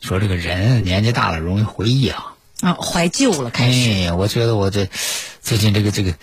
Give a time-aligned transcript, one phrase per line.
[0.00, 3.90] 说这个人年纪大了容易回忆啊，啊，怀旧了开始。
[3.90, 4.88] 哎，我觉得我这
[5.40, 6.14] 最近这个这个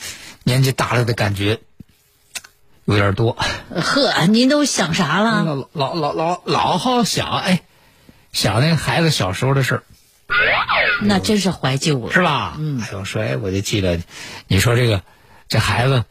[0.43, 1.59] 年纪大了的感觉
[2.85, 3.37] 有点多，
[3.75, 5.67] 呵，您都想啥了？
[5.73, 7.61] 老老老老老好想哎，
[8.31, 9.83] 想那个孩子小时候的事儿。
[11.01, 12.11] 那真是怀旧了。
[12.11, 12.55] 是吧？
[12.57, 14.01] 嗯，哎呦，说哎，我就记得，
[14.47, 15.03] 你说这个
[15.47, 16.03] 这孩子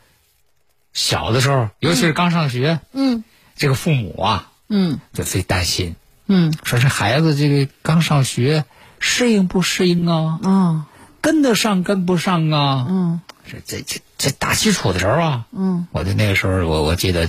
[0.93, 3.25] 小的时候，尤其是刚上学，嗯
[3.57, 5.97] 这个父母啊，嗯就最担心，
[6.27, 8.65] 嗯说这孩子这个刚上学，
[8.99, 10.39] 适应不适应啊？
[10.43, 10.85] 嗯
[11.21, 12.87] 跟得上跟不上啊？
[12.89, 17.29] 嗯这这这这打基础的时候啊，嗯我就那个时候，我我记得，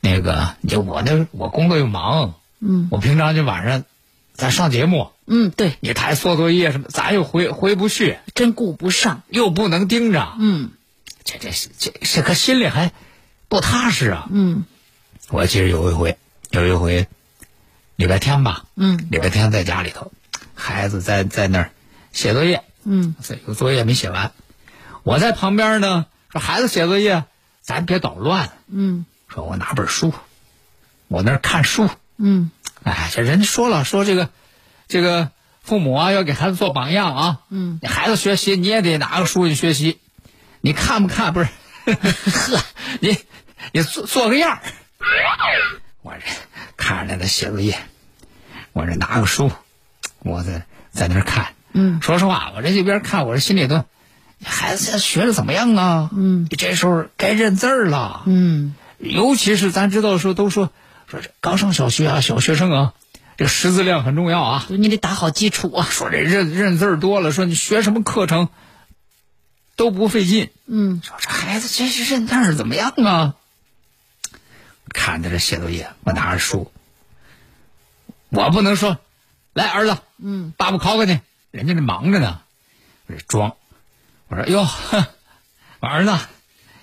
[0.00, 3.84] 那个就我那我工作又忙，嗯我平常就晚上
[4.34, 9.22] 咱上节目，嗯，对，你他还做作业什么，咱又回回不去，真顾不上。
[9.28, 10.70] 又不能盯着，嗯
[11.24, 12.92] 这这这这可心里还
[13.48, 14.28] 不踏实啊！
[14.30, 14.64] 嗯
[15.28, 16.18] 我记得有一回，
[16.50, 17.06] 有一回，
[18.02, 19.06] 礼拜天吧，嗯。
[19.12, 20.10] 礼拜天在家里头，
[20.56, 21.70] 孩子在在那儿
[22.12, 23.14] 写作业，嗯。
[23.46, 24.32] 有作业没写完，
[25.04, 27.22] 我在旁边呢，说孩子写作业，
[27.60, 29.06] 咱别捣乱，嗯。
[29.28, 30.12] 说我拿本书，
[31.06, 32.50] 我那儿看书，嗯。
[32.82, 34.30] 哎，这人家说了，说这个
[34.88, 35.30] 这个
[35.62, 40.00] 父母啊要给孩子做榜样啊，嗯，你孩子学习你也得拿个书去学习，
[40.60, 41.48] 你看不看不是？
[41.86, 42.64] 呵，
[42.98, 43.16] 你
[43.70, 44.60] 你做做个样儿。
[46.02, 46.26] 我这
[46.76, 47.78] 看着他写作业，
[48.72, 49.50] 我这拿个书，
[50.20, 51.48] 我在在那儿看。
[51.72, 53.84] 嗯，说实话，我这一边看，我这心里头，
[54.44, 56.10] 孩子现在学的怎么样啊？
[56.14, 58.22] 嗯，这时候该认字儿了。
[58.26, 60.70] 嗯尤其是咱知道说都说
[61.06, 62.94] 说这刚上小学啊，小学生啊，
[63.36, 64.66] 这个识字量很重要啊。
[64.68, 65.86] 你得打好基础啊。
[65.90, 68.48] 说这认认字儿多了，说你学什么课程
[69.76, 70.50] 都不费劲。
[70.66, 73.34] 嗯说这孩子这是认字儿怎么样啊？
[74.94, 76.71] 看着这写作业，我拿着书，
[78.32, 78.98] 我不能说，
[79.52, 80.54] 来儿子，嗯。
[80.56, 81.20] 爸爸考考你，
[81.50, 82.40] 人家这忙着呢，
[83.06, 83.56] 我这装，
[84.28, 85.04] 我说哟，哼
[85.80, 86.18] 我儿子，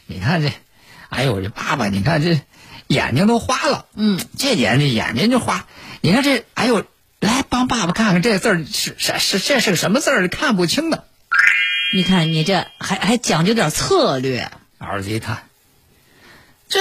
[0.05, 0.51] 你看这，
[1.09, 2.39] 哎呦，我这爸爸，你看这
[2.87, 4.19] 眼睛都花了，嗯。
[4.37, 5.65] 这眼睛眼睛就花，
[6.01, 6.85] 你看这，哎呦，
[7.19, 11.05] 来帮爸爸看看这字儿是是是这是个什么字儿，看不清的。
[11.91, 14.51] 你看你这还还讲究点策略。
[14.77, 15.49] 儿子一看，
[16.69, 16.79] 这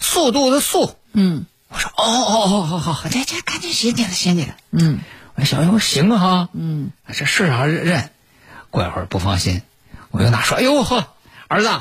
[0.00, 1.44] 速度的速，嗯
[1.74, 4.56] 我说哦哦哦好好，这这赶紧写起来写起来。
[4.70, 5.00] 嗯
[5.34, 8.10] 我说小友行啊哈，嗯这是啊认认。
[8.70, 9.62] 过一会儿不放心，
[10.10, 11.08] 我又拿说，哎呦呵，
[11.48, 11.80] 儿子，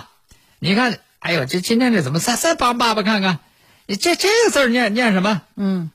[0.59, 3.39] 你看，哎呦，这今天这怎么再再帮爸爸看看，
[3.85, 5.41] 你这这个字儿念念什么？
[5.55, 5.91] 嗯，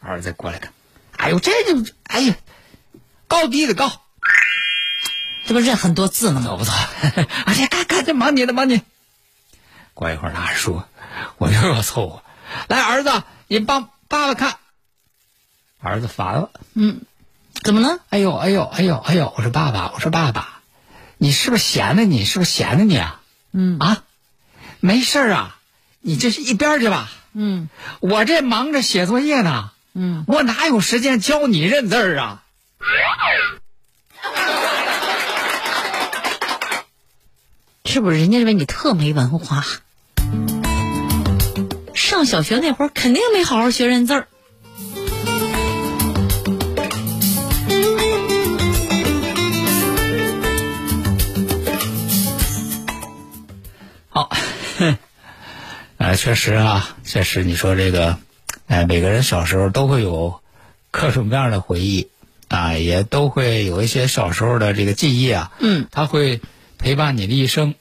[0.00, 0.72] 儿子过来看，
[1.16, 2.34] 哎呦，这就哎呀，
[3.28, 3.90] 高低的高，
[5.46, 6.46] 这不认很多字呢吗？
[6.46, 6.74] 错不错？
[7.46, 8.82] 哎呀，赶赶紧忙你的忙你。
[9.94, 10.82] 过一会儿拿着书，
[11.38, 12.22] 我又要凑合，
[12.68, 14.56] 来儿子，你帮爸爸看。
[15.80, 17.02] 儿子烦了，嗯，
[17.62, 18.00] 怎么了？
[18.08, 19.32] 哎呦哎呦哎呦哎呦！
[19.36, 20.60] 我说爸爸，我说爸爸，
[21.18, 22.24] 你是不是闲的你？
[22.24, 23.20] 是不是闲的你啊？
[23.52, 24.02] 嗯啊，
[24.80, 25.58] 没事儿啊，
[26.00, 27.10] 你这是一边儿去吧。
[27.34, 27.68] 嗯
[28.00, 32.42] 我这忙着写作业呢，嗯，我哪有时间教你认字儿啊？
[37.84, 39.64] 是不是人家认为你特没文化？
[42.18, 44.26] 上小学那会儿肯定没好好学认字儿。
[54.08, 54.30] 好，
[55.98, 58.18] 呃， 确实啊，确实，你说这个，
[58.66, 60.40] 哎，每个人小时候都会有
[60.90, 62.08] 各种各样的回忆
[62.48, 66.40] 啊，也都会有一些小时候的这个记忆啊，嗯，它会
[66.78, 67.76] 陪伴你的一生，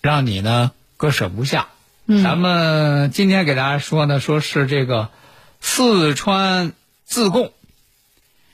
[0.00, 1.66] 让你呢割舍不下。
[2.12, 2.22] 嗯。
[2.22, 5.10] 咱们今天给大家说呢，说是这个
[5.60, 6.72] 四川
[7.04, 7.52] 自贡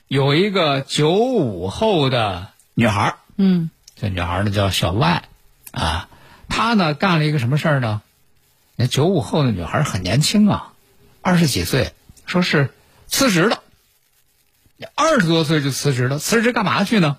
[0.07, 3.69] 有一个九五后的女孩儿，嗯。
[3.95, 5.23] 这女孩呢叫小万，
[5.71, 6.07] 啊，
[6.47, 8.01] 她呢干了一个什么事儿呢？
[8.77, 10.71] 那九五后的女孩很年轻啊，
[11.21, 11.91] 二十几岁，
[12.25, 12.73] 说是
[13.07, 13.61] 辞职了，
[14.95, 17.17] 二十多岁就辞职了，辞职干嘛去呢？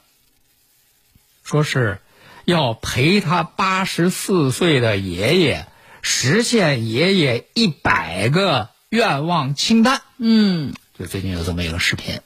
[1.44, 2.00] 说是
[2.46, 5.66] 要陪她八十四岁的爷爷
[6.02, 10.02] 实现爷爷一百个愿望清单。
[10.18, 12.20] 嗯就最近有这么一个视频，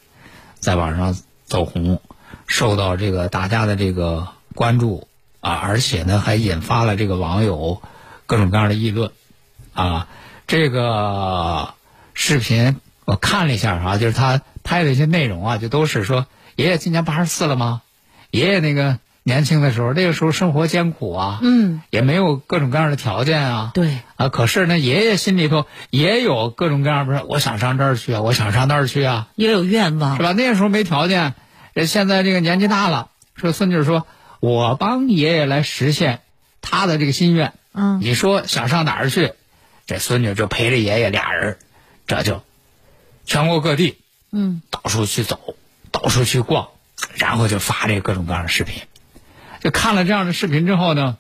[0.59, 2.01] 在网上走红，
[2.47, 5.09] 受到这个大家的这个关注
[5.41, 7.83] 啊，而且呢还引发了这个网友
[8.27, 9.13] 各种各样的议论
[9.73, 10.09] 啊。
[10.47, 11.75] 这个
[12.15, 16.27] 视频我看了一下啊，就是他拍的一些内容啊，就都是说
[16.57, 17.83] 爷爷今年八十四了吗？
[18.31, 30.23] 爷爷那个年轻的时候，那个时候生活艰苦啊，嗯，也没有各种各样的条件啊，对，啊，可是呢，爷爷心里头也有各种各样的，我想上这儿去啊，我想上那儿去啊，也有愿望是。
[30.23, 30.33] 吧？
[30.33, 31.35] 那时候没条件，
[31.73, 34.07] 呃现在这个年纪大了，说孙女说，
[34.41, 36.21] 我帮爷爷来实现
[36.61, 37.55] 他的这个心愿。
[37.73, 39.33] 嗯你说想上哪儿去？
[39.87, 41.57] 这孙女就陪着爷爷俩人，
[42.07, 42.43] 这就
[43.25, 43.97] 全国各地
[44.33, 45.57] 嗯到处去走，
[45.91, 46.69] 到处去逛，
[47.15, 48.83] 然后就发这各种各样的视频。
[49.65, 51.17] 就看了这样的视频之后呢，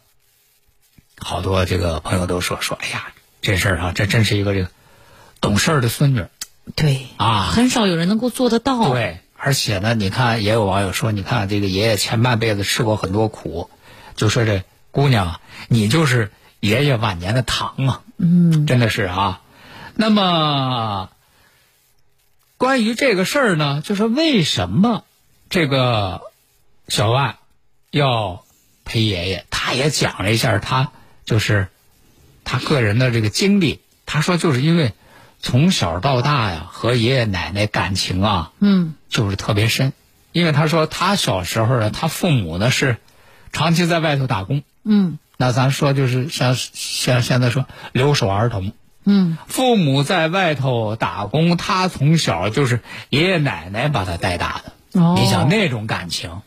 [1.16, 3.06] 好多这个朋友都说说，哎呀，
[3.40, 4.68] 这事儿啊，这真是一个这个
[5.40, 6.26] 懂事儿的孙女。
[6.76, 13.70] 对啊很少有人能够做得到。，对，而且呢，你看也有网友说，你看这个爷爷前半辈子吃过很多苦，
[14.14, 16.30] 就说这姑娘啊，你就是
[16.60, 19.40] 爷爷晚年的糖啊，嗯真的是啊。
[19.94, 21.08] 那么
[22.58, 25.04] 关于这个事儿呢，就是为什么
[25.48, 26.20] 这个
[26.88, 27.36] 小万
[27.94, 28.44] 要
[28.84, 29.46] 陪爷爷？
[29.50, 30.90] 他也讲了一下他
[31.24, 31.68] 就是
[32.44, 33.80] 他个人的这个经历。
[34.04, 34.92] 他说，就是因为
[35.40, 39.92] 从小到大呀，和爷爷奶奶感情啊，嗯就是特别深。
[40.32, 42.96] 因为他说他小时候呢，他父母呢是
[43.52, 48.72] 长期在外头打工，嗯那咱说就是像像现在说留守儿童，
[49.04, 55.00] 嗯父母在外头打工，他从小就是爷爷奶奶把他带大的。
[55.00, 56.42] 哦你想那种感情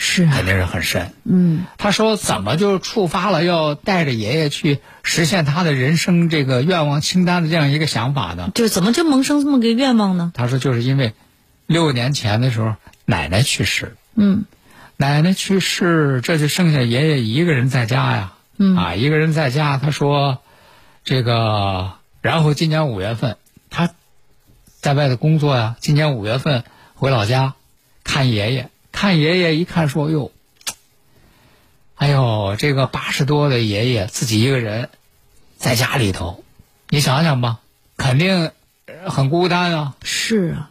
[0.00, 1.12] 是啊肯定是很深。
[1.24, 8.50] 嗯他说怎么就触发了要带着爷爷去实现他的人生这个愿望清单的这样一个想法呢？
[8.54, 10.32] 就是怎么就萌生这么个愿望呢？
[10.34, 11.14] 他说就是因为
[11.66, 14.44] 六年前的时候奶奶去世，嗯
[14.96, 18.32] 奶奶去世，这就剩下爷爷一个人在家呀。
[18.56, 20.38] 嗯啊，一个人在家，他说
[21.04, 21.92] 这个，
[22.22, 23.36] 然后今年五月份
[23.70, 23.90] 他
[24.80, 26.64] 在外头工作呀，今年五月份
[26.94, 27.54] 回老家
[28.02, 30.32] 看爷爷，看爷爷一看说哟，
[31.94, 34.88] 哎呦，这个八十多的爷爷自己一个人
[35.56, 36.42] 在家里头，
[36.88, 37.60] 你想想吧，
[37.96, 38.50] 肯定
[38.86, 39.94] 呃很孤单啊。
[40.02, 40.70] 是啊，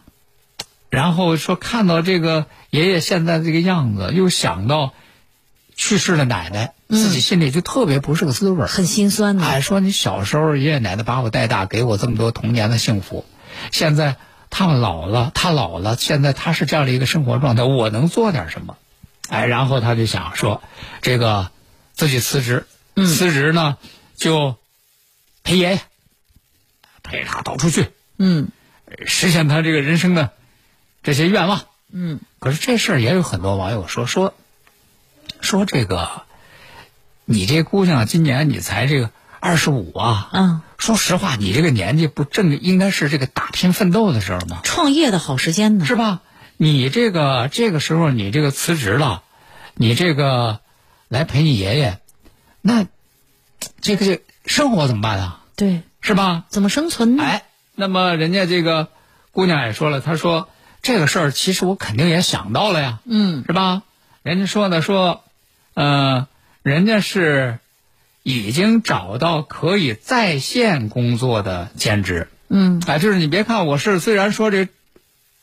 [0.90, 4.92] 然后说看到这个爷爷现在这个样子，又想到
[5.74, 8.66] 去世的奶奶，自己心里就特别不是个滋味儿。
[8.66, 9.46] 很心酸的。
[9.46, 13.24] 哎，说你小时候爷爷奶奶把我带大，给我这么多童年的幸福，
[13.72, 14.16] 现在
[14.50, 18.76] 他们老了，他老了，现在他是这样的一个生活状态，我能做点什么？
[19.28, 20.62] 哎，然后他就想说，
[21.02, 21.50] 这个
[21.92, 23.76] 自己辞职，辞职呢
[24.16, 24.56] 就
[25.44, 25.80] 陪爷爷，
[27.02, 28.48] 陪他到处去，嗯
[29.06, 30.32] 实现他这个人生的
[31.02, 31.62] 这些愿望。
[31.90, 34.34] 嗯可是这事儿也有很多网友说说
[35.40, 36.22] 说这个，
[37.24, 44.60] 你这姑娘今年你才这个二十五啊，嗯，说实话，你这个年纪不正应该是这个打拼奋斗的时候吗？
[44.64, 45.84] 创业的好时间呢。
[45.84, 46.20] 是吧？
[46.56, 49.22] 你这个这个时候你这个辞职了，
[49.74, 50.60] 你这个
[51.08, 52.00] 来陪你爷爷，
[52.60, 52.86] 那
[53.80, 55.44] 这个这生活怎么办啊？
[55.56, 56.44] 对，是吧？
[56.48, 57.22] 怎么生存呢？
[57.22, 58.88] 哎，那么人家这个
[59.30, 60.48] 姑娘也说了，她说
[60.82, 63.82] 这个事儿其实我肯定也想到了呀，嗯是吧？
[64.22, 65.22] 人家说呢，说，
[65.74, 66.26] 呃，
[66.62, 67.60] 人家是
[68.28, 72.78] 已经找到可以在线工作的兼职，嗯。
[72.86, 74.68] 啊，就是你别看我是虽然说这，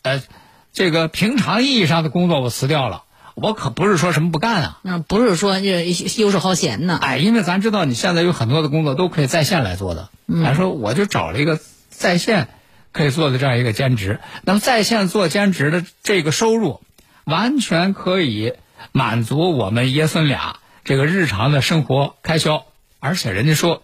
[0.03, 0.21] 呃，
[0.71, 3.01] 这个平常意义上的工作我辞掉了，
[3.33, 6.99] 我可不是说什么不干啊，那不是说这游手好闲呢。
[7.01, 10.09] 哎，因为咱知道你现在有很多的工作都可以在线来做的，
[10.43, 12.49] 还说我就找了一个在线
[12.91, 16.81] 可以做的这样一个兼职，那么在线做兼职的这个收入，
[17.23, 18.53] 完全可以
[18.91, 22.63] 满足我们爷孙俩这个日常的生活开销，
[23.05, 23.83] 而且人家说。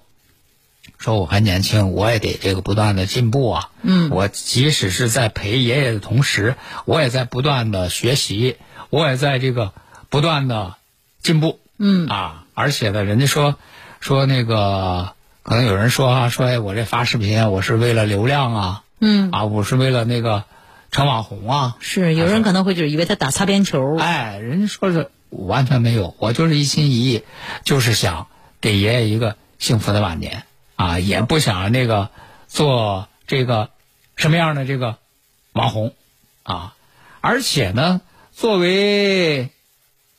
[0.98, 3.70] 说我还年轻，我也得这个不断的进步啊。
[3.84, 8.58] 嗯我即使是在陪爷爷的同时，我也在不断的学习，
[8.90, 9.74] 我也在这个
[10.10, 10.76] 不断的
[11.22, 11.60] 进步。
[11.78, 13.58] 嗯啊，而且呢，人家说
[14.00, 15.14] 说那个，
[15.44, 20.46] 可能有人说啊，说哎，我这发视频啊，我是为了流量啊，嗯啊，我是为了那个
[20.92, 21.76] 成网红啊。
[21.80, 23.98] 是有人可能会就以为他打擦边球。
[24.00, 27.24] 哎，人家说是完全没有，我就是一心一意，
[27.64, 28.28] 就是想
[28.62, 30.44] 给爷爷一个幸福的晚年
[30.76, 32.10] 啊，也不想那个
[32.48, 33.72] 做这个
[34.16, 34.98] 什么样的这个
[35.52, 35.94] 网红
[36.44, 36.76] 啊，
[37.20, 38.02] 而且呢，
[38.32, 39.50] 作为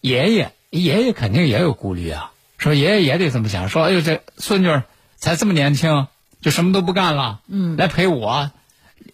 [0.01, 4.85] 爷爷，爷爷肯定也有顾虑啊，说爷爷也得这么想，说哎呦这孙女儿
[5.17, 6.09] 才这么年轻，
[6.41, 8.51] 就什么都不干了，嗯，来陪我，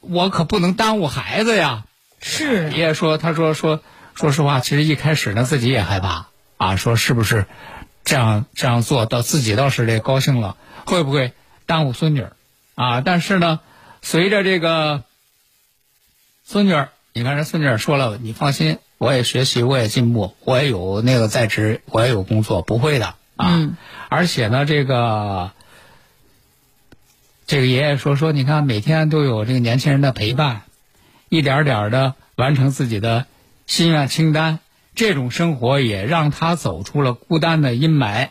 [0.00, 1.84] 我可不能耽误孩子呀。
[2.20, 3.80] 是爷爷说，他说说，
[4.14, 7.46] 说实话，其实一开始呢，自己也害怕啊，说是不是
[8.08, 11.34] 这样这样做到自己倒是这高兴了，会不会
[11.66, 12.32] 耽误孙女儿
[12.74, 13.02] 啊？
[13.02, 13.60] 但是呢，
[14.00, 15.04] 随着这个
[16.42, 23.56] 孙女儿，你看这孙女儿说了，你放心，我也学习，我也进步，我也有那个在职，我也有工作，不会的啊。
[23.56, 23.76] 嗯
[24.08, 25.52] 而且呢，这个
[27.46, 30.62] 这个爷爷说说，你看每天都有这个年轻人的陪伴。
[31.28, 33.26] 一点点的完成自己的
[33.66, 34.60] 心愿清单，
[34.98, 38.30] 这种生活也让他走出了孤单的阴霾，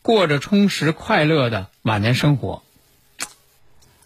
[0.00, 2.62] 过着充实快乐的晚年生活。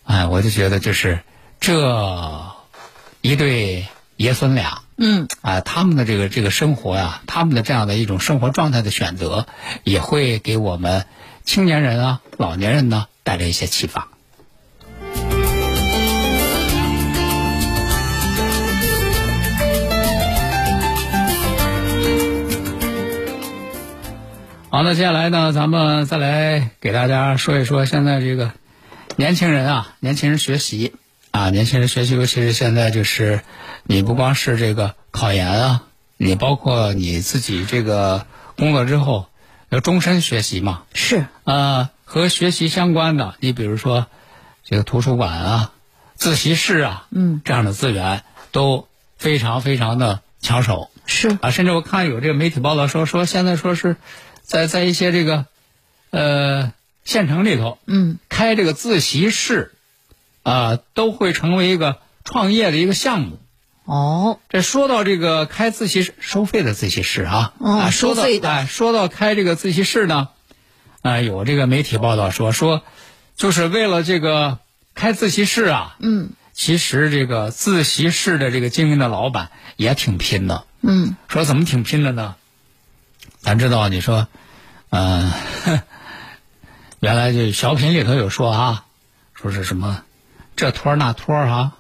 [0.02, 1.21] 哎，我就觉得就是
[1.61, 2.52] 这
[3.21, 3.87] 一对
[4.17, 9.47] 爷孙俩，嗯，啊，他们的这个这个生活呀、他们的这样的一种生活状态的选择，
[9.85, 11.07] 也会给我们
[11.45, 14.09] 青年人啊、老年人呢带来一些启发。
[24.72, 28.52] 好，那接下来呢，咱们再来给大家说一说现在这个
[29.16, 30.92] 年轻人啊，年轻人学习。
[31.32, 33.40] 啊，年轻人学习，尤其是现在就是
[33.82, 35.82] 你不光是这个考研啊，
[36.16, 39.26] 你包括你自己这个工作之后
[39.70, 41.26] 要终身学习嘛，是。
[41.42, 44.06] 呃，和学习相关的，你比如说
[44.62, 45.72] 这个图书馆啊、
[46.14, 48.22] 自习室啊，嗯，这样的资源
[48.52, 48.86] 都
[49.18, 50.92] 非常非常的抢手。
[51.06, 51.38] 是。
[51.42, 53.96] 啊，甚至我看有这个媒体报道说说现在说是
[54.50, 55.47] 在在一些这个
[56.11, 56.73] 呃
[57.04, 59.73] 县城里头，嗯，开这个自习室，
[60.42, 63.38] 啊、都会成为一个创业的一个项目。
[63.85, 70.30] 哦，这说到这个开自习室，收费的自习室啊，哦啊说到收费的哎，说到开这个自习室呢，
[71.02, 72.83] 啊、有这个媒体报道说说，
[73.37, 74.59] 就是为了这个
[74.97, 80.64] 开自习室啊，嗯其实这个自习室的这个经营的老板也挺拼的。
[80.83, 82.35] 嗯说怎么挺拼的呢？
[83.42, 84.28] 咱知道，你说，
[84.90, 85.32] 嗯、
[87.00, 88.85] 原来这小品里头有说啊，
[89.35, 90.02] 说是什么
[90.56, 91.73] 这托儿那托儿啊，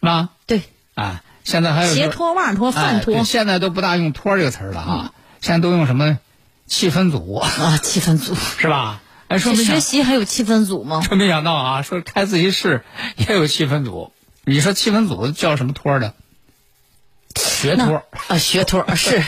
[0.00, 0.28] 是吧？
[0.46, 0.62] 对，
[0.94, 6.18] 啊，现在还有鞋托、袜托、哎饭托对现在都不大用托儿这个词儿了啊，现在都用什么
[6.66, 8.34] 气氛组啊，气氛组。
[8.58, 9.00] 是吧？
[9.28, 11.02] 哎，说学习还有气氛组吗？
[11.08, 12.84] 真没想到啊，说开自习室
[13.16, 14.12] 也有气氛组，
[14.44, 16.14] 你说气氛组叫什么托儿的？
[17.34, 18.04] 学托儿。
[18.28, 19.22] 啊，学托是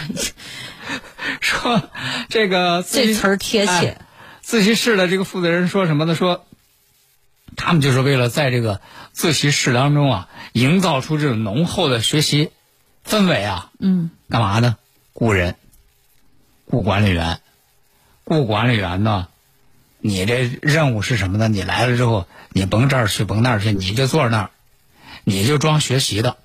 [1.40, 1.82] 说
[2.28, 3.98] 这个自习这词儿贴切哎
[4.42, 6.14] 自习室的这个负责人说什么呢？
[6.14, 6.44] 说
[7.56, 8.80] 他们就是为了在这个
[9.12, 12.50] 自习室当中啊，营造出这种浓厚的学习
[13.08, 13.70] 氛围啊。
[13.78, 14.76] 嗯，干嘛呢？
[15.14, 15.56] 雇人，
[16.66, 17.40] 雇管理员，
[18.24, 19.28] 雇管理员呢？
[20.00, 21.48] 你这任务是什么呢？
[21.48, 24.50] 你来了之后，你甭这儿去，甭那儿去，你就坐那儿，
[25.24, 26.36] 你就装学习的，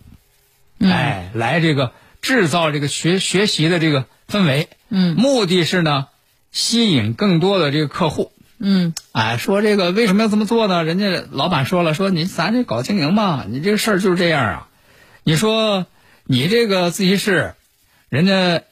[0.77, 6.07] 嗯哎，来这个制造这个学学习的这个氛围，嗯目的是呢，
[6.51, 8.31] 吸引更多的这个客户。
[8.59, 10.83] 嗯哎，说这个为什么要这么做呢？
[10.83, 14.67] 人家老板说了，说你咱这搞经营嘛，你这个事儿就是这样啊。
[15.23, 15.85] 你说
[16.25, 17.53] 你这个自习室，
[18.09, 18.63] 人家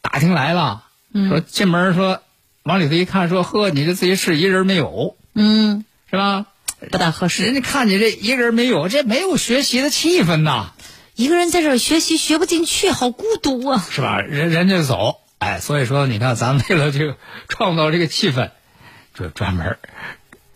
[0.00, 0.84] 打听来了，
[1.28, 2.20] 说进门说
[2.64, 6.46] 往里头一看，说呵，你这自习室一人没有，嗯，是吧？
[6.90, 7.44] 不大合适。
[7.44, 10.72] 人家看你这一个人没有，这没有学习的气氛呐，
[11.14, 13.86] 一个人在这儿学习学不进去，好孤独啊！
[13.90, 14.20] 是吧？
[14.20, 17.16] 人人家走，哎，所以说你看，咱为了这个
[17.48, 18.50] 创造这个气氛，
[19.14, 19.78] 就专门儿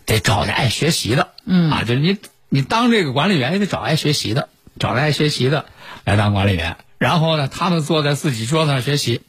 [0.05, 2.17] 得找这爱学习的，嗯啊，就是你
[2.49, 4.49] 你当这个管理员也得找爱学习的，
[4.79, 5.65] 找爱学习的
[6.05, 9.21] 来当管理员，然后呢，他们坐在自己桌子上学习，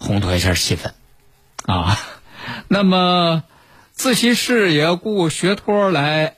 [0.00, 0.90] 烘托一下气氛，
[1.72, 1.96] 啊，
[2.66, 3.44] 那么
[3.92, 6.34] 自习室也要雇学托来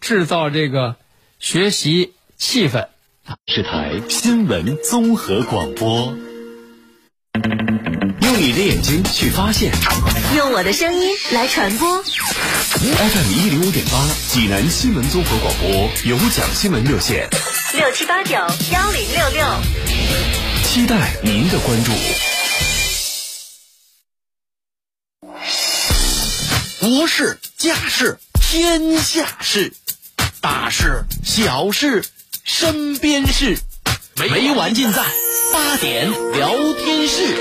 [0.00, 0.96] 制造这个
[1.38, 2.88] 学习气氛。
[3.46, 6.16] 是台新闻综合广播，
[8.22, 9.72] 用你的眼睛去发现
[10.36, 12.02] 用我的声音来传播。
[12.02, 17.28] FM 一零五点八济南新闻综合广播有奖新闻热线，
[17.74, 19.46] 六七八九幺零六六。
[20.64, 21.92] 期待您的关注。
[26.80, 29.72] 国事、家事、天下事，
[30.40, 32.04] 大事、小事、
[32.44, 33.58] 身边事，
[34.16, 35.02] 每晚尽在
[35.52, 37.36] 八点聊天室。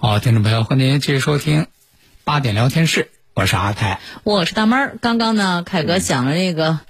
[0.00, 1.66] 好，听众朋友，欢迎您继续收听
[2.24, 4.00] 八点聊天室，我是阿泰。
[4.24, 4.96] 我是大妹儿。
[5.00, 6.80] 刚刚呢，凯哥讲了这个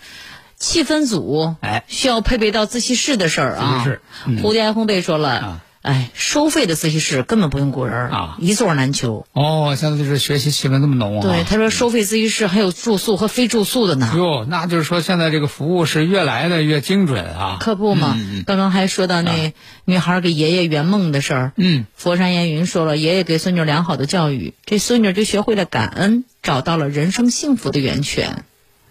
[0.57, 3.79] 气氛组，哎需要配备到自习室的事儿啊。
[3.79, 9.27] 自习室嗯蝴蝶爱烘焙说了，啊哎，收费的自习室根本不用雇人儿啊一座难求。
[9.33, 11.23] 哦，现在就是学习气氛这么浓啊。
[11.23, 14.13] 对，他说收费自习室还有住宿和非住宿的呢。
[14.17, 17.57] 哟，那就是说现在这个服务是越来的越精准啊。
[17.61, 19.53] 可不嘛，刚刚还说到那
[19.85, 21.53] 女孩给爷爷圆梦的事儿。
[21.57, 28.45] 嗯，佛山烟云说了，爷爷给孙女良好的教育，这孙女就学会了感恩，找到了人生幸福的源泉。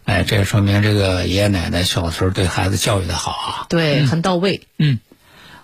[0.04, 3.66] 哎，这说明这个爷爷奶奶小时候对孩子教育的好啊。
[3.70, 4.68] 对，很到位。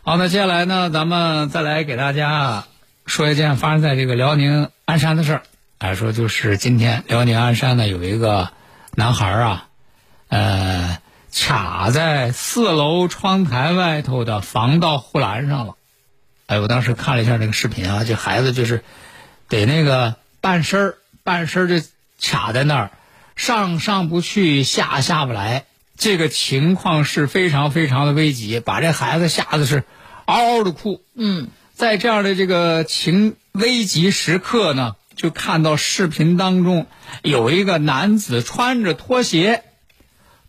[0.07, 2.63] 好，那接下来呢，咱们再来给大家
[3.05, 5.41] 说一件发生在这个辽宁鞍山的事儿。
[5.79, 8.53] 哎，说就是今天辽宁鞍山呢有一个
[8.95, 9.67] 男孩啊，
[10.29, 10.99] 呃，
[11.35, 15.75] 卡在四楼窗台外头的防盗护栏上了。
[16.45, 18.85] 哎，我当时看了一下这个视频啊，这孩子就是
[19.49, 21.85] 得那个半身儿半身儿就
[22.21, 22.91] 卡在那儿，
[23.35, 25.65] 上上不去，下下不来。
[25.97, 29.83] 这个情况是非常非常的危急，把这孩子吓得是
[30.27, 31.01] 嗷嗷的哭。
[31.15, 36.85] 嗯，在这样的这个情危急时刻呢，就看到视频当中
[37.23, 39.63] 有一个男子穿着拖鞋，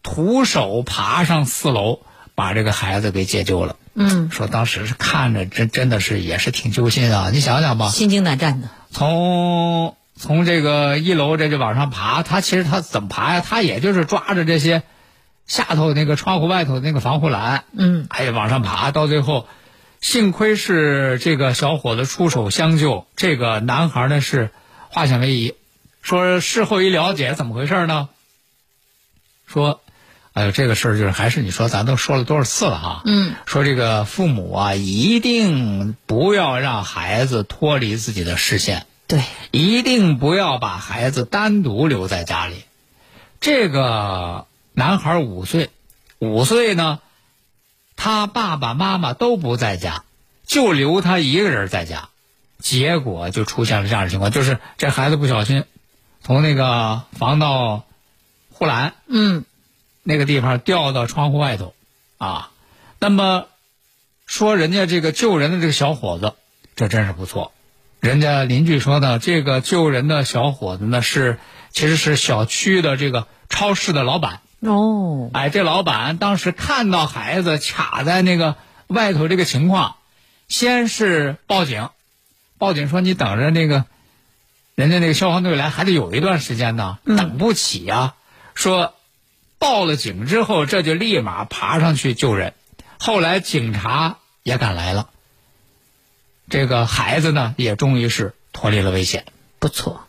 [0.03, 2.01] 徒手爬上四楼，
[2.35, 3.77] 把这个孩子给解救了。
[3.95, 7.31] 嗯，说当时是看着真真的是也是挺揪心啊！
[7.33, 8.69] 你想想吧，心惊胆战的。
[8.91, 13.45] 从从这个一楼这就往上爬，他其实他怎么爬呀？
[13.47, 14.83] 他也就是抓着这些
[15.47, 19.49] 下头那个窗户外头那个防护栏，嗯，哎，往上爬，到最后，
[20.01, 24.51] 幸亏是这个小伙子出手相救，这个男孩呢是
[24.89, 25.55] 化险为夷。
[26.03, 28.09] 说事后一了解怎么回事呢？
[29.47, 29.81] 说，
[30.33, 38.87] 哎呦，这个事儿就是还是你说咱都说了多少次了哈，嗯，说这个父母啊，一定不要让孩子脱离自己的视线。
[39.07, 42.57] 对，一定不要把孩子单独留在家里。
[43.41, 45.71] 这个男孩五岁，
[46.19, 47.01] 五岁呢，
[48.01, 50.05] 他爸爸妈妈都不在家，
[50.47, 52.11] 就留他一个人在家，
[52.61, 55.65] 结果就出现了这样的情况，就是这孩子不小心
[56.23, 57.85] 从那个防盗
[58.53, 59.45] 护栏嗯，
[60.05, 61.75] 那个地方掉到窗户外头，
[62.19, 62.51] 啊，
[63.01, 63.47] 那么
[64.27, 66.35] 说人家这个救人的这个小伙子，
[66.77, 67.53] 这真是不错。
[67.99, 71.41] 人家邻居说呢，这个救人的小伙子呢是
[71.73, 74.41] 其实是小区的这个超市的老板。
[74.61, 78.57] 哦，哎，这老板当时看到孩子卡在那个
[78.89, 79.97] 外头这个情况，
[80.49, 81.91] 先是报警，
[82.59, 83.85] 报警说你等着那个
[84.75, 88.15] 人家那个消防队来，还得有一段时间呢，等不起呀、
[88.55, 88.95] 说
[89.59, 92.55] 报了警之后，这就立马爬上去救人。
[92.99, 95.11] 后来警察也赶来了，
[96.49, 99.25] 这个孩子呢也终于是脱离了危险。
[99.61, 100.05] 不错。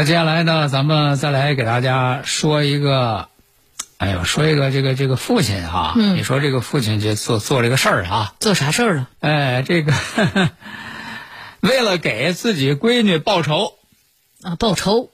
[0.00, 3.28] 那接下来呢，咱们再来给大家说一个，
[3.98, 9.08] 哎呦，说一个这个这个父亲啊，嗯你说这个父亲就做做这个事儿啊，做啥事儿了？
[9.20, 9.92] 哎，这个
[11.60, 13.74] 为了给自己闺女报仇，
[14.42, 15.10] 啊，报仇？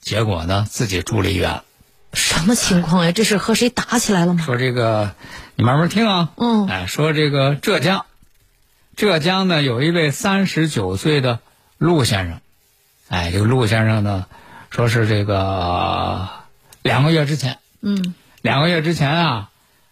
[0.00, 1.60] 结果呢自己住了医院。
[2.14, 3.12] 什么情况呀？
[3.12, 4.42] 这是和谁打起来了吗？
[4.46, 5.14] 说这个，
[5.56, 6.30] 你慢慢听啊。
[6.38, 8.06] 嗯哎，说这个浙江，
[8.96, 11.40] 浙江呢有一位三十九岁的
[11.76, 12.40] 陆先生，
[13.08, 14.26] 哎，这个陆先生呢，
[14.70, 16.28] 说是这个
[16.82, 19.50] 两个月之前，嗯，两个月之前啊，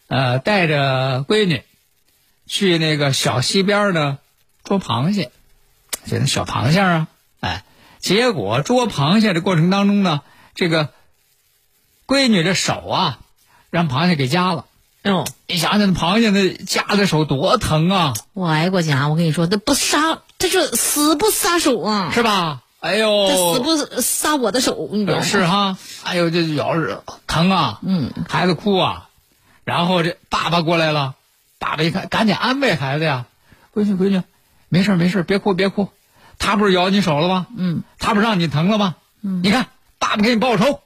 [0.08, 1.62] 呃，带着闺女
[2.46, 4.18] 去那个小溪边儿呢
[4.64, 5.30] 捉螃蟹，
[6.06, 7.08] 这那小螃蟹啊，
[7.40, 7.64] 哎，
[8.00, 10.22] 结果捉螃蟹的过程当中呢，
[10.54, 10.88] 这个
[12.06, 13.18] 闺女的手啊，
[13.70, 14.66] 让螃蟹给夹了。
[15.02, 22.10] 呦，你想想，那螃蟹那夹的手多疼啊，我挨过夹，我跟你说，那不撒，这是死不撒手啊！
[22.12, 22.62] 是吧？
[22.84, 25.24] 哎这死呦，不撒我的手，你知道吗？
[25.24, 29.08] 是哈，哎呦，这咬着疼啊，嗯，孩子哭啊，
[29.64, 31.14] 然后这爸爸过来了，
[31.58, 33.24] 爸爸一看，赶紧安慰孩子呀，
[33.74, 34.22] 闺女闺女，
[34.68, 35.88] 没事没事别哭别哭，
[36.38, 37.46] 他不是咬你手了吗？
[37.56, 38.96] 嗯，他不是让你疼了吗？
[39.22, 39.66] 嗯，你看
[39.98, 40.80] 爸爸给你报仇。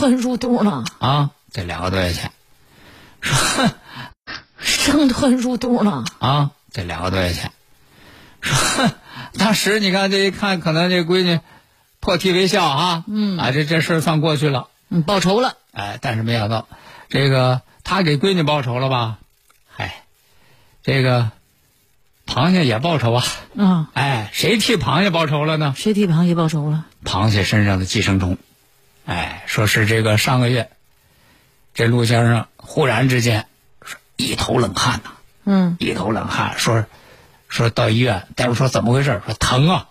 [0.00, 2.32] 生吞入肚了，啊，这两个多月前，
[4.58, 6.04] 生吞入肚了。
[6.18, 7.52] 啊，这两个多月前，
[8.40, 8.90] 说
[9.38, 11.40] 当时你看这一看，可能这闺女
[12.00, 15.56] 破涕为笑啊，嗯，啊这这事儿算过去了，嗯，报仇了。
[15.72, 16.66] 哎，但是没想到
[17.10, 19.18] 这个他给闺女报仇了吧？
[19.68, 20.02] 嗨，
[20.82, 21.30] 这个
[22.26, 23.24] 螃蟹也报仇啊！
[23.58, 25.74] 啊，哎，谁替螃蟹报仇了呢？
[25.76, 26.86] 谁替螃蟹报仇了？
[27.04, 28.38] 螃蟹身上的寄生虫，
[29.10, 30.70] 哎，说是这个上个月，
[31.74, 33.46] 这陆先生忽然之间
[33.82, 35.10] 说一头冷汗呐、
[35.44, 36.86] 嗯，一头冷汗，说
[37.48, 39.20] 说到医院，大夫说怎么回事？
[39.26, 39.88] 说疼啊，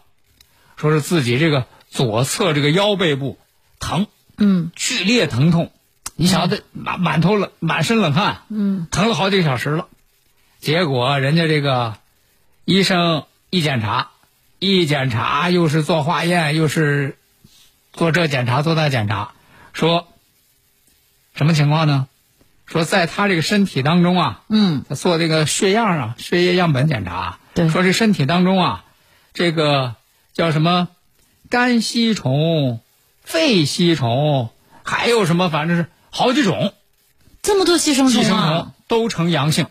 [0.78, 3.38] 说是自己这个左侧这个腰背部
[3.82, 5.74] 疼，嗯，剧烈疼痛，
[6.16, 9.90] 你想这满满头冷满身冷汗，嗯，疼了好几个小时了，
[10.62, 11.98] 结果人家这个
[12.64, 14.12] 医生一检查，
[14.60, 17.18] 一检查又是做化验，又是
[18.00, 19.34] 做这检查做那检查，
[19.74, 20.08] 说
[21.36, 22.08] 什么情况呢？
[22.66, 27.68] 说在他这个身体当中啊，嗯，他做这个血样啊，血液样本检查，对。
[27.68, 28.86] 说这身体当中啊，
[29.34, 29.96] 这个
[30.32, 30.88] 叫什么？
[31.50, 32.80] 肝吸虫、
[33.22, 34.50] 肺吸虫，
[34.84, 35.50] 还有什么？
[35.50, 36.74] 反正是好几种。
[37.42, 38.72] 这么多寄生虫寄生虫！
[38.88, 39.68] 都呈阳性。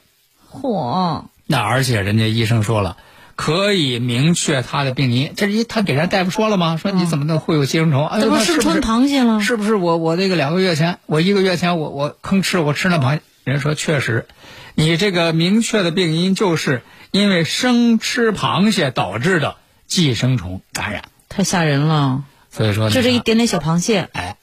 [0.52, 2.98] 嚯，那而且人家医生说了，
[3.38, 5.32] 可以明确他的病因。
[5.36, 6.76] 这是一他给人大夫说了吗？
[6.76, 8.04] 说你怎么能会有寄生虫？
[8.04, 9.40] 哎呦，这不是螃蟹了？
[9.40, 14.26] 是不是我我这个两个月前，我一个月前我我吭哧我吃那螃蟹，人说确实，
[14.74, 19.54] 你这个明确的病因就是因为生吃螃蟹导致的
[19.86, 21.04] 寄生虫感染。
[21.28, 22.24] 太吓人了！
[22.50, 24.36] 所以说，就这一点点小螃蟹，哎，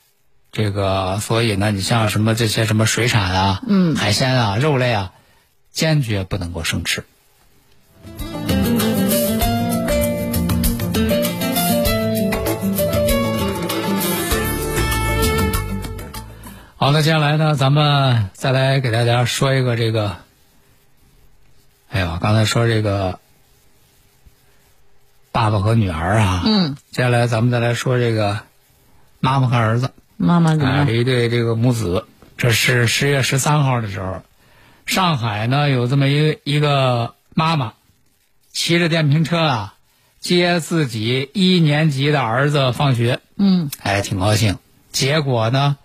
[0.53, 5.11] 这个所以呢，你像什么这些什么水产啊，嗯海鲜啊、肉类啊，
[5.73, 7.03] 坚决不能够生吃。
[16.85, 20.17] 好，的接下来呢，咱们再来给大家说一个这个，
[21.89, 23.19] 哎呦，刚才说这个
[25.31, 28.41] 爸爸和女儿啊，嗯，接下来咱们再来说这个
[29.19, 29.87] 妈妈和儿子。
[29.87, 30.85] 啊，妈妈怎么样？
[30.85, 32.05] 这一对这个母子，
[32.37, 34.21] 这是十月十三号的时候，
[34.85, 37.73] 上海呢有这么一个一个妈妈，
[38.53, 39.73] 骑着电瓶车啊，
[40.19, 44.59] 接自己一年级的儿子放学，嗯，哎，挺高兴。
[44.91, 45.77] 结果呢，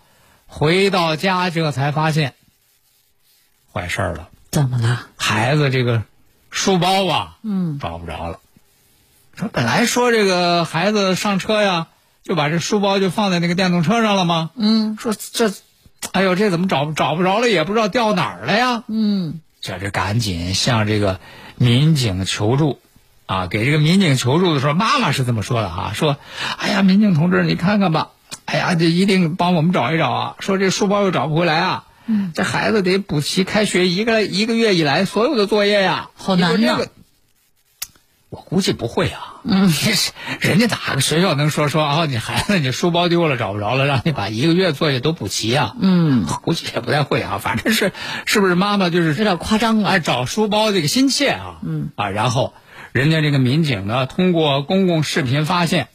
[0.53, 2.35] 回到家这才发现
[3.73, 5.07] 坏事儿了，怎么了？
[5.17, 6.03] 孩子这个
[6.51, 8.41] 书包啊，嗯，找不着了。
[9.37, 11.87] 说本来说这个孩子上车呀，
[12.25, 14.51] 就把这书包就放在那个电动车上了吗？
[14.57, 15.53] 嗯说这，
[16.13, 17.49] 哎呦，这怎么找找不着了？
[17.49, 18.83] 也不知道掉哪儿了呀？
[18.89, 21.21] 嗯，这这赶紧向这个
[21.55, 22.81] 民警求助，
[23.27, 26.17] 啊，给这个民警求助的时候，妈妈是这么说的哈，说，
[26.59, 28.11] 哎呀，民警同志，你看看吧，
[28.51, 31.85] 哎呀，这一定帮我们找一找啊，说这书包又找不回来啊。
[32.07, 36.91] 嗯，这孩子得补齐开学一个一个月以来所有的作业呀，好难呐你说这个
[38.31, 39.73] 我估计不会啊，嗯，
[40.41, 47.93] 人家哪个学校能说说啊，你孩子你书包丢了找不着了，让你把一个月作业都补齐啊、嗯，估计也不太会啊，反正是
[48.27, 51.91] 是不是妈妈就是有点夸张啊哎，找书包这个心切啊，嗯。
[51.95, 52.55] 啊，然后
[52.91, 55.87] 人家这个民警呢，通过公共视频发现，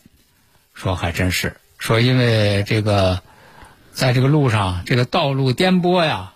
[0.73, 3.21] 说还真是说因为这个
[3.93, 6.33] 在这个路上这个道路颠簸呀，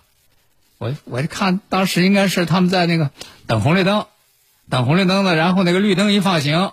[0.78, 3.10] 我我看当时应该是他们在那个
[3.48, 4.06] 等红绿灯，
[4.68, 6.70] 等红绿灯呢，然后那个绿灯一放行，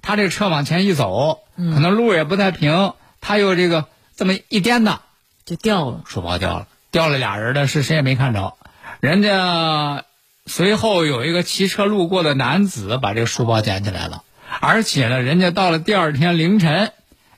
[0.00, 5.00] 他这个车往前一走，可能路也不太平，他又这个这么一颠呐，
[5.44, 6.00] 就掉了。
[6.06, 8.54] 书包掉了，掉了俩人的是谁也没看着，
[9.00, 10.04] 人家
[10.46, 14.22] 随后有一个骑车路过的男子把这个书包捡起来了，
[14.60, 16.93] 而且呢，人家到了第二天凌晨，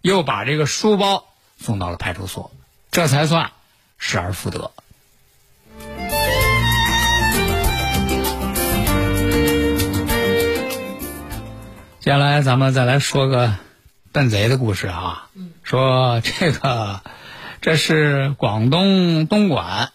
[0.06, 1.26] 又把这个书包
[1.58, 2.52] 送到了派出所，
[2.92, 3.50] 这才算
[3.98, 4.70] 失而复得。
[11.98, 13.56] 接下来咱们再来说个
[14.12, 15.28] 笨贼的故事啊，
[15.64, 17.00] 说这个
[17.60, 19.90] 这是广东东莞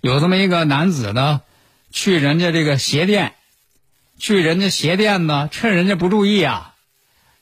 [0.00, 1.42] 有这么一个男子呢，
[1.92, 3.34] 去人家这个鞋店，
[4.18, 6.74] 去人家鞋店呢，趁人家不注意啊，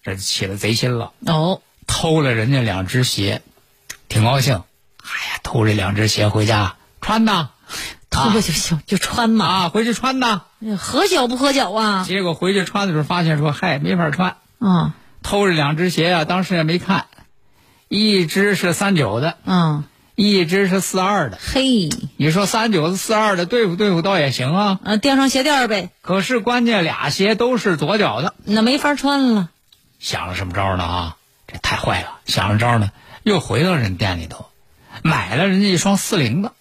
[0.03, 3.43] 这起了贼心了，哦，偷了人家两只鞋，
[4.09, 4.63] 挺高兴，
[5.03, 7.51] 哎呀，偷这两只鞋回家穿呐，
[8.11, 9.47] 偷了就行，就穿嘛。
[9.47, 10.43] 啊，回去穿呐。
[10.79, 12.05] 合脚不合脚啊？
[12.07, 17.07] 结果回去穿的时候发现说，嗨，没法穿，啊偷这两只鞋啊，当时也没看，
[17.89, 21.39] 一只是三九的，啊，一只是四二的。
[21.41, 29.49] 嘿，你说三九的四二的对付对付倒也行啊，啊，垫上鞋垫儿呗，可是关键俩鞋都是左脚的，那没法穿了。
[29.99, 31.17] 想了什么招呢啊？
[31.57, 32.19] 这太坏了！
[32.27, 32.91] 想着招呢，
[33.23, 34.47] 又回到人店里头，
[35.03, 36.53] 买了人家一双四零的，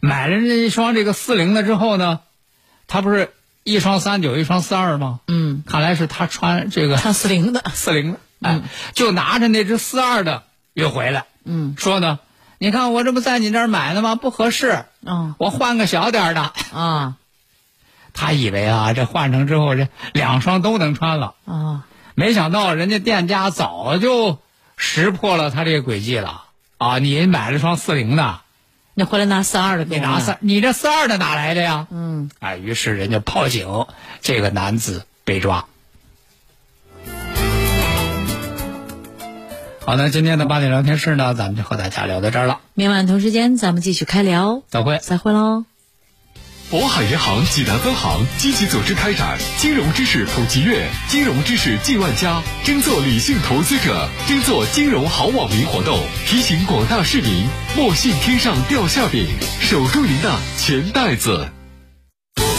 [0.00, 2.20] 买了人家一双这个四零的之后呢，
[2.88, 5.20] 他不是一双三九，一双四二吗？
[5.28, 8.60] 嗯，看来是他穿这个穿四零的， 四零的，哎，
[8.94, 12.18] 就拿着那只四二的又回来，嗯，说呢，
[12.58, 14.14] 你看我这不在你这儿买的吗？
[14.14, 15.34] 不合适，嗯。
[15.38, 16.52] 我换个小点儿的。
[16.72, 17.16] 啊。
[18.18, 21.84] 他以为啊，这换成之后这两双都能穿了，啊，
[22.18, 24.38] 没想到人家店家早就
[24.78, 26.44] 识破了他这个诡计了
[26.78, 26.98] 啊！
[26.98, 28.40] 你买了双四零的，
[28.94, 31.86] 你回来拿四二的给我你拿三，你这四二的哪来的呀？
[31.90, 33.86] 嗯，哎，于是人家报警，
[34.22, 35.66] 这个男子被抓。
[39.84, 44.98] 好，那今天的八点聊天室呢，咱们就和大家聊到这儿了，明晚同时间咱们继续开聊，再会。
[45.02, 45.66] 再会喽。
[46.68, 59.28] 渤海银行济南分行积极组织开展金融知识普及月、金融知识进万家，争做理性投资者，争做金融好网民活动，提醒广大市民莫信天上掉馅饼，
[59.60, 61.55] 守住您的钱袋子。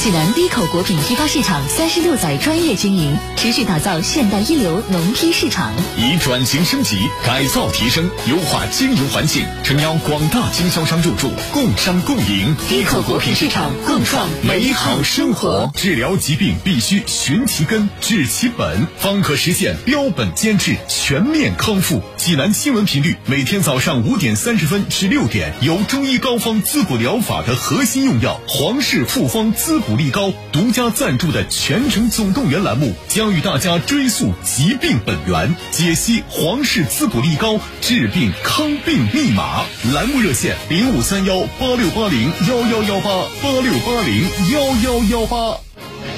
[0.07, 5.73] 济南低口果品批发市场三十六载专业经营，持续打造现代一流农批市场。
[5.97, 15.69] 以转型升级、改造提升、优化经营环境，诚邀广大经销商入驻，共商共赢，低口果品市场共创美好生活。
[15.75, 22.01] 治疗疾病必须寻其根、治其本，方可实现标本兼治、全面康复。
[22.15, 39.65] 济南新闻频率每天早上五点三十分至六点，由中医膏方滋补疗法的核心用药皇氏复方滋补力高独家赞助的《全程总动员》栏目，将与大家追溯疾病本源，解析皇氏滋补力高治病康病密码。
[39.93, 43.09] 栏目热线零五三幺八六八零幺幺幺八
[43.41, 45.57] 八六八零幺幺幺八。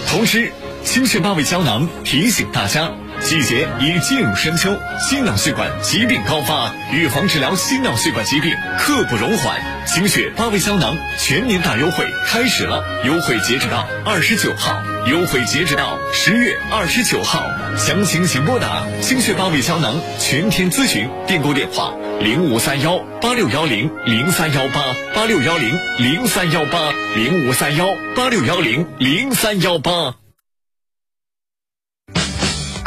[0.07, 0.51] 同时，
[0.83, 9.59] 清血八味胶囊提醒大家，季节已进入深秋，心脑血管疾病高发，预防治疗心脑血管疾病刻不容缓。
[9.85, 17.43] 清血八味胶囊全年大优惠开始了，优惠截止到二十九号，优惠截止到十月二十九号。
[17.77, 24.83] 详情请拨打清血八味胶囊全天咨询订购电话零五三幺八六幺零零三幺八
[25.15, 30.18] 八六幺零零三幺八零五三幺八六幺零零三幺八。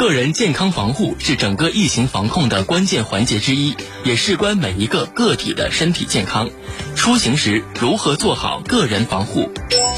[0.02, 6.50] 个人健康防护是整个疫情防控的关键环节之一，也事关每一个个体的身体健康。
[6.96, 9.48] 出行时如何做好个人防护？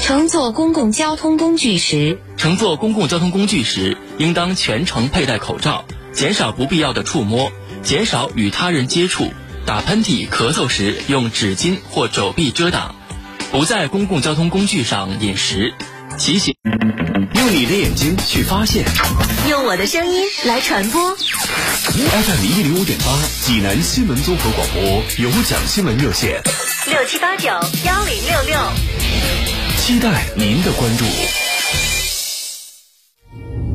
[0.03, 9.33] 乘坐公共交通工具时，乘坐公共交通工具时，应当全程佩戴口罩，减少不必要的触摸，减少与他人接触。
[9.65, 12.93] 打喷嚏、咳嗽时用纸巾或肘臂遮挡，
[13.51, 15.73] 不在公共交通工具上饮食。
[16.17, 16.55] 骑行。
[17.35, 18.85] 用你的眼睛去发现。
[19.49, 21.15] 用我的声音来传播。
[21.15, 23.05] FM 一零五点八，
[23.41, 26.41] 济南新闻综合广播有奖新闻热线，
[26.87, 28.59] 六七八九幺零六六。
[29.77, 31.05] 期待您的关注。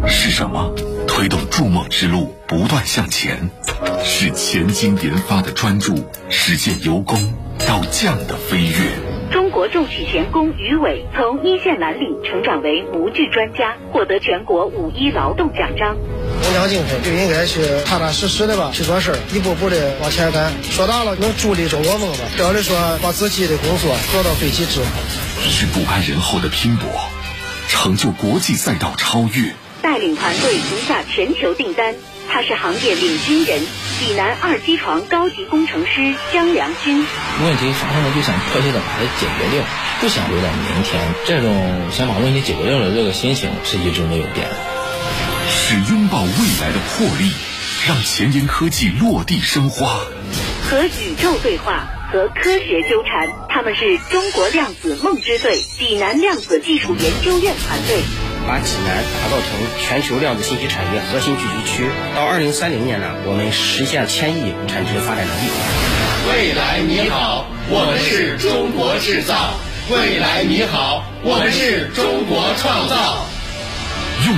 [0.08, 0.74] 是什么
[1.06, 3.50] 推动筑梦之路不断向前？
[4.04, 7.34] 是前经研发的专注，实现由工
[7.66, 9.09] 到匠的飞跃。
[9.60, 15.98] 中国重器钳工于伟从一线蓝领成长为模具专家，获得全国五一劳动奖章。
[16.42, 20.50] 工匠精神就应该去踏踏实实的吧，去做事儿，一步步的往前干。
[20.62, 24.80] 说大了能助力中国梦吧，小的说把自己的工作做到最极致。
[25.42, 26.88] 是不安人后的拼搏，
[27.68, 29.52] 成就国际赛道超越。
[29.82, 31.94] 带领团队赢下全球订单，
[32.32, 33.60] 他是行业领军人，
[33.98, 37.04] 济南二机床高级工程师江良军。
[37.42, 39.64] 问题发生了就想迫切的把它解决掉，
[40.00, 41.02] 不想留到明天。
[41.26, 44.46] 这种想把问题解决掉的这个心情是一直没有变。
[45.48, 46.28] 是拥抱未
[46.60, 47.32] 来的魄力，
[47.88, 50.00] 让前沿科技落地生花。
[50.70, 58.19] 和宇宙对话，和科学纠缠，他们是中国量子梦之队济南量子技术研究院团队。
[58.46, 59.48] 把济南打造成
[59.80, 61.88] 全球量子信息产业核心聚集区。
[62.14, 65.50] 到二零三零年呢，我们实现千亿产值发展能力。
[66.28, 69.54] 未来你好，我们是中国制造。
[69.90, 73.26] 未来你好，我们是中国创造。
[74.26, 74.36] 用。